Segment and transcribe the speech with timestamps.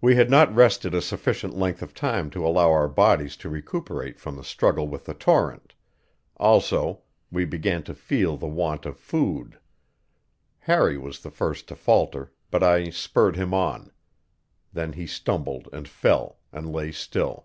[0.00, 4.18] We had not rested a sufficient length of time to allow our bodies to recuperate
[4.18, 5.74] from the struggle with the torrent;
[6.38, 9.58] also, we began to feel the want of food.
[10.60, 13.92] Harry was the first to falter, but I spurred him on.
[14.72, 17.44] Then he stumbled and fell and lay still.